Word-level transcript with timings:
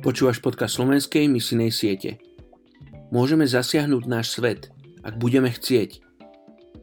Počúvaš 0.00 0.42
podcast 0.42 0.80
slovenskej 0.80 1.30
misinej 1.30 1.70
siete. 1.70 2.18
Môžeme 3.14 3.46
zasiahnuť 3.46 4.02
náš 4.10 4.34
svet, 4.34 4.74
ak 5.06 5.16
budeme 5.20 5.52
chcieť. 5.52 6.02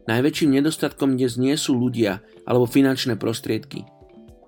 Najväčším 0.07 0.55
nedostatkom 0.55 1.19
dnes 1.19 1.35
nie 1.35 1.53
sú 1.59 1.75
ľudia 1.75 2.23
alebo 2.47 2.63
finančné 2.63 3.19
prostriedky. 3.19 3.83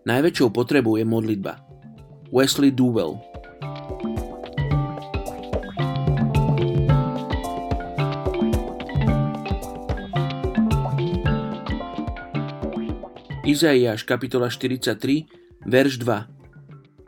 Najväčšou 0.08 0.56
potrebou 0.56 0.96
je 0.96 1.04
modlitba. 1.04 1.60
Wesley 2.32 2.72
duvel. 2.72 3.20
Izaiáš 13.50 14.06
kapitola 14.06 14.54
43, 14.54 15.26
verš 15.66 15.98
2 16.06 16.40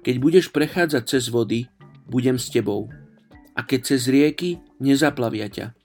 keď 0.02 0.16
budeš 0.18 0.46
prechádzať 0.50 1.04
cez 1.06 1.30
vody, 1.30 1.70
budem 2.10 2.42
s 2.42 2.50
tebou. 2.50 2.90
A 3.54 3.62
keď 3.62 3.94
cez 3.94 4.10
rieky, 4.10 4.58
nezaplavia 4.82 5.46
ťa. 5.46 5.78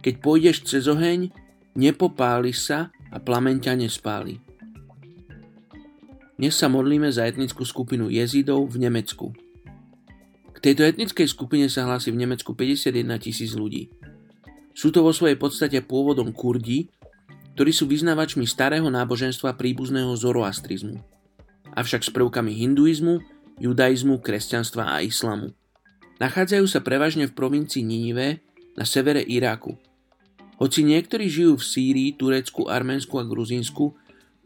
Keď 0.00 0.14
pôjdeš 0.24 0.64
cez 0.64 0.88
oheň, 0.88 1.28
nepopáliš 1.76 2.64
sa 2.64 2.88
a 3.12 3.20
plameň 3.20 3.68
ťa 3.68 3.72
nespáli. 3.76 4.40
Dnes 6.40 6.56
sa 6.56 6.72
modlíme 6.72 7.12
za 7.12 7.28
etnickú 7.28 7.66
skupinu 7.68 8.08
jezidov 8.08 8.72
v 8.72 8.88
Nemecku. 8.88 9.36
K 10.54 10.58
tejto 10.64 10.88
etnickej 10.88 11.28
skupine 11.28 11.68
sa 11.68 11.84
hlási 11.84 12.08
v 12.08 12.24
Nemecku 12.24 12.56
51 12.56 13.04
tisíc 13.20 13.52
ľudí. 13.52 13.92
Sú 14.72 14.88
to 14.94 15.04
vo 15.04 15.12
svojej 15.12 15.36
podstate 15.36 15.84
pôvodom 15.84 16.32
Kurdi, 16.32 16.88
ktorí 17.58 17.74
sú 17.74 17.90
vyznávačmi 17.90 18.46
starého 18.46 18.86
náboženstva 18.86 19.58
príbuzného 19.58 20.14
zoroastrizmu, 20.14 21.02
avšak 21.74 22.06
s 22.06 22.10
prvkami 22.14 22.54
hinduizmu 22.54 23.18
judaizmu, 23.58 24.22
kresťanstva 24.22 24.94
a 24.94 25.02
islamu. 25.02 25.50
Nachádzajú 26.22 26.70
sa 26.70 26.78
prevažne 26.78 27.26
v 27.26 27.34
provincii 27.34 27.82
Ninive 27.82 28.46
na 28.78 28.86
severe 28.86 29.26
Iraku. 29.26 29.74
Hoci 30.62 30.86
niektorí 30.86 31.26
žijú 31.26 31.58
v 31.58 31.66
Sýrii, 31.66 32.10
Turecku, 32.14 32.70
Arménsku 32.70 33.18
a 33.18 33.26
Gruzínsku, 33.26 33.90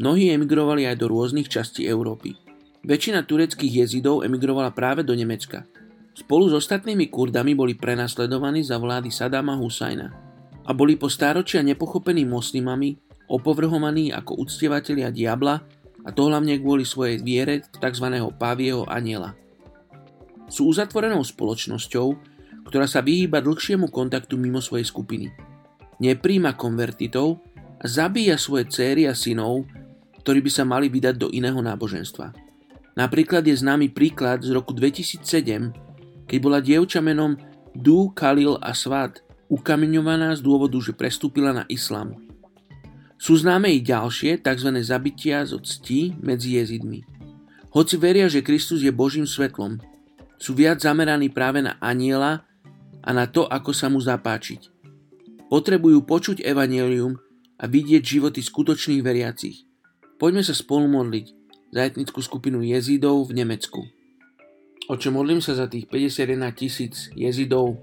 mnohí 0.01 0.33
emigrovali 0.33 0.89
aj 0.89 0.97
do 0.97 1.13
rôznych 1.13 1.53
častí 1.53 1.85
Európy. 1.85 2.33
Väčšina 2.81 3.29
tureckých 3.29 3.85
jezidov 3.85 4.25
emigrovala 4.25 4.73
práve 4.73 5.05
do 5.05 5.13
Nemecka. 5.13 5.69
Spolu 6.17 6.49
s 6.49 6.65
ostatnými 6.65 7.13
kurdami 7.13 7.53
boli 7.53 7.77
prenasledovaní 7.77 8.65
za 8.65 8.81
vlády 8.81 9.13
Sadama 9.13 9.61
Husajna 9.61 10.33
a 10.63 10.71
boli 10.71 10.95
po 10.95 11.11
stáročia 11.11 11.63
nepochopení 11.63 12.23
moslimami 12.23 13.02
opovrhovaní 13.33 14.13
ako 14.13 14.45
uctievateľia 14.45 15.09
diabla 15.09 15.65
a 16.05 16.09
to 16.13 16.29
hlavne 16.29 16.61
kvôli 16.61 16.85
svojej 16.85 17.25
viere 17.25 17.65
v 17.65 17.77
tzv. 17.81 18.07
pavieho 18.37 18.85
aniela. 18.85 19.33
Sú 20.53 20.69
uzatvorenou 20.69 21.25
spoločnosťou, 21.25 22.07
ktorá 22.69 22.85
sa 22.85 23.01
vyhýba 23.01 23.41
dlhšiemu 23.41 23.89
kontaktu 23.89 24.37
mimo 24.37 24.61
svojej 24.61 24.85
skupiny. 24.85 25.33
Nepríjma 26.03 26.53
konvertitov 26.61 27.41
a 27.81 27.85
zabíja 27.89 28.37
svoje 28.37 28.69
céry 28.69 29.09
a 29.09 29.17
synov, 29.17 29.65
ktorí 30.21 30.45
by 30.45 30.51
sa 30.53 30.69
mali 30.69 30.93
vydať 30.93 31.15
do 31.17 31.29
iného 31.33 31.59
náboženstva. 31.59 32.37
Napríklad 32.93 33.49
je 33.49 33.57
známy 33.57 33.89
príklad 33.89 34.45
z 34.45 34.53
roku 34.53 34.77
2007, 34.77 35.25
keď 36.29 36.39
bola 36.43 36.61
dievča 36.61 37.01
menom 37.01 37.41
Du 37.73 38.13
Khalil 38.13 38.61
Aswad 38.61 39.25
ukameňovaná 39.49 40.37
z 40.37 40.41
dôvodu, 40.45 40.77
že 40.81 40.93
prestúpila 40.93 41.57
na 41.57 41.65
islám. 41.73 42.32
Sú 43.23 43.39
známe 43.39 43.71
i 43.71 43.79
ďalšie 43.79 44.43
tzv. 44.43 44.83
zabitia 44.83 45.47
zo 45.47 45.63
cti 45.63 46.19
medzi 46.19 46.59
jezidmi. 46.59 47.07
Hoci 47.71 47.95
veria, 47.95 48.27
že 48.27 48.43
Kristus 48.43 48.83
je 48.83 48.91
Božím 48.91 49.31
svetlom, 49.31 49.79
sú 50.43 50.59
viac 50.59 50.83
zameraní 50.83 51.31
práve 51.31 51.63
na 51.63 51.79
aniela 51.79 52.43
a 52.99 53.11
na 53.15 53.31
to, 53.31 53.47
ako 53.47 53.71
sa 53.71 53.87
mu 53.87 54.03
zapáčiť. 54.03 54.75
Potrebujú 55.47 56.03
počuť 56.03 56.43
evanelium 56.43 57.15
a 57.63 57.71
vidieť 57.71 58.03
životy 58.03 58.43
skutočných 58.43 59.07
veriacich. 59.07 59.71
Poďme 60.19 60.43
sa 60.43 60.51
spolu 60.51 60.91
modliť 60.91 61.27
za 61.71 61.81
etnickú 61.87 62.19
skupinu 62.19 62.59
jezidov 62.67 63.31
v 63.31 63.39
Nemecku. 63.39 63.87
Oče, 64.91 65.15
modlím 65.15 65.39
sa 65.39 65.55
za 65.55 65.71
tých 65.71 65.87
51 65.87 66.59
tisíc 66.59 67.07
jezidov 67.15 67.79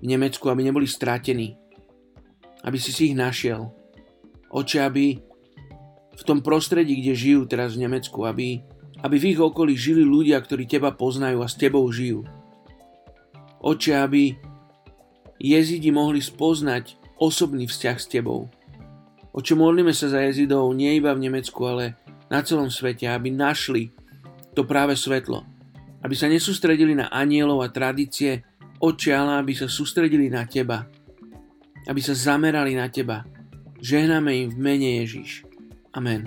v 0.00 0.04
Nemecku, 0.08 0.48
aby 0.48 0.64
neboli 0.64 0.88
strátení. 0.88 1.60
Aby 2.64 2.80
si 2.80 2.88
si 2.88 3.12
ich 3.12 3.16
našiel 3.20 3.81
Oče, 4.52 4.84
aby 4.84 5.16
v 6.12 6.22
tom 6.28 6.44
prostredí, 6.44 7.00
kde 7.00 7.16
žijú 7.16 7.48
teraz 7.48 7.72
v 7.72 7.88
Nemecku, 7.88 8.28
aby, 8.28 8.60
aby 9.00 9.16
v 9.16 9.28
ich 9.32 9.40
okolí 9.40 9.72
žili 9.72 10.04
ľudia, 10.04 10.36
ktorí 10.36 10.68
teba 10.68 10.92
poznajú 10.92 11.40
a 11.40 11.48
s 11.48 11.56
tebou 11.56 11.88
žijú. 11.88 12.28
Oče, 13.64 13.96
aby 13.96 14.36
jezidi 15.40 15.88
mohli 15.88 16.20
spoznať 16.20 17.00
osobný 17.16 17.64
vzťah 17.64 17.96
s 17.96 18.06
tebou. 18.12 18.52
Oče, 19.32 19.56
modlíme 19.56 19.96
sa 19.96 20.12
za 20.12 20.20
jezidov 20.20 20.68
nie 20.76 21.00
iba 21.00 21.16
v 21.16 21.24
Nemecku, 21.24 21.64
ale 21.64 21.96
na 22.28 22.44
celom 22.44 22.68
svete, 22.68 23.08
aby 23.08 23.32
našli 23.32 23.88
to 24.52 24.68
práve 24.68 24.92
svetlo. 24.92 25.48
Aby 26.04 26.12
sa 26.12 26.28
nesústredili 26.28 26.92
na 26.92 27.08
anielov 27.08 27.64
a 27.64 27.72
tradície, 27.72 28.44
oče, 28.84 29.16
ale 29.16 29.40
aby 29.40 29.56
sa 29.56 29.64
sústredili 29.64 30.28
na 30.28 30.44
teba. 30.44 30.84
Aby 31.88 32.04
sa 32.04 32.12
zamerali 32.12 32.76
na 32.76 32.92
teba 32.92 33.24
Žehnáme 33.82 34.30
im 34.46 34.54
v 34.54 34.58
mene 34.62 34.88
Ježiš. 35.02 35.42
Amen. 35.90 36.22